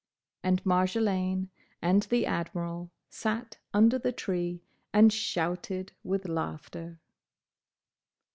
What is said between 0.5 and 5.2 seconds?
Marjolaine and the Admiral sat under the tree and